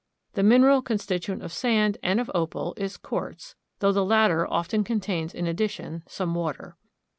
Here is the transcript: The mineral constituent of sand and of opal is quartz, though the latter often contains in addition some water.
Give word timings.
The 0.33 0.41
mineral 0.41 0.81
constituent 0.81 1.43
of 1.43 1.53
sand 1.53 1.99
and 2.01 2.19
of 2.19 2.31
opal 2.33 2.73
is 2.75 2.97
quartz, 2.97 3.53
though 3.81 3.91
the 3.91 4.03
latter 4.03 4.47
often 4.51 4.83
contains 4.83 5.31
in 5.35 5.45
addition 5.45 6.01
some 6.07 6.33
water. 6.33 6.75